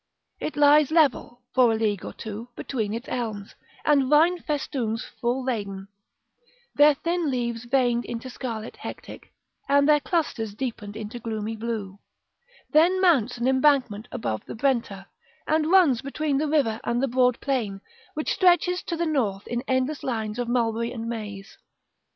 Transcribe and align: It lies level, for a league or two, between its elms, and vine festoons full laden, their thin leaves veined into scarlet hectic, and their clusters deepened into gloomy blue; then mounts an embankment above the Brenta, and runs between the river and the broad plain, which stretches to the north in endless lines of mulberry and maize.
It 0.39 0.57
lies 0.57 0.89
level, 0.89 1.43
for 1.53 1.71
a 1.71 1.75
league 1.75 2.03
or 2.03 2.13
two, 2.13 2.49
between 2.55 2.91
its 2.91 3.07
elms, 3.07 3.53
and 3.85 4.07
vine 4.09 4.39
festoons 4.39 5.05
full 5.05 5.43
laden, 5.43 5.89
their 6.73 6.95
thin 6.95 7.29
leaves 7.29 7.65
veined 7.65 8.05
into 8.05 8.27
scarlet 8.27 8.77
hectic, 8.77 9.31
and 9.69 9.87
their 9.87 9.99
clusters 9.99 10.55
deepened 10.55 10.95
into 10.97 11.19
gloomy 11.19 11.55
blue; 11.55 11.99
then 12.71 12.99
mounts 12.99 13.37
an 13.37 13.47
embankment 13.47 14.07
above 14.11 14.43
the 14.47 14.55
Brenta, 14.55 15.05
and 15.45 15.69
runs 15.69 16.01
between 16.01 16.39
the 16.39 16.47
river 16.47 16.81
and 16.83 16.99
the 17.03 17.07
broad 17.07 17.39
plain, 17.39 17.79
which 18.15 18.31
stretches 18.33 18.81
to 18.81 18.97
the 18.97 19.05
north 19.05 19.45
in 19.45 19.61
endless 19.67 20.01
lines 20.01 20.39
of 20.39 20.47
mulberry 20.49 20.91
and 20.91 21.07
maize. 21.07 21.59